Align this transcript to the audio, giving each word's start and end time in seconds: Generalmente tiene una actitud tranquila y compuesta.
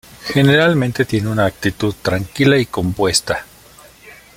Generalmente 0.33 1.05
tiene 1.05 1.27
una 1.29 1.45
actitud 1.45 1.93
tranquila 2.01 2.57
y 2.57 2.65
compuesta. 2.65 3.45